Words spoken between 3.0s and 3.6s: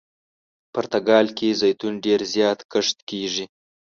کیږي.